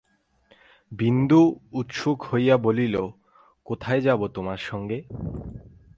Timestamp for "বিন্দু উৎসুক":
0.91-2.23